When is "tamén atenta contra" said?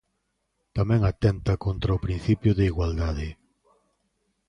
0.77-1.97